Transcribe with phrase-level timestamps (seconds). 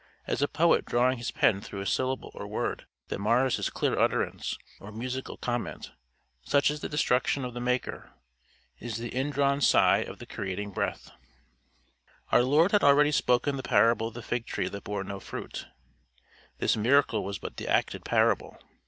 [0.25, 4.57] As a poet drawing his pen through syllable or word that mars his clear utterance
[4.79, 5.91] or musical comment,
[6.41, 8.09] such is the destruction of the Maker.
[8.79, 11.11] It is the indrawn sigh of the creating Breath.
[12.31, 15.67] Our Lord had already spoken the parable of the fig tree that bore no fruit.
[16.57, 18.57] This miracle was but the acted parable.